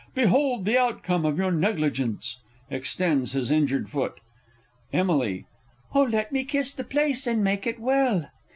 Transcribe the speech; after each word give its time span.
Behold 0.15 0.65
the 0.65 0.79
outcome 0.79 1.27
of 1.27 1.37
your 1.37 1.51
negligence! 1.51 2.37
[Extends 2.71 3.33
his 3.33 3.51
injured 3.51 3.87
foot. 3.87 4.19
Emily. 4.91 5.45
Oh, 5.93 6.01
let 6.05 6.31
me 6.31 6.43
kiss 6.43 6.73
the 6.73 6.83
place 6.83 7.27
and 7.27 7.43
make 7.43 7.67
it 7.67 7.79
well! 7.79 8.31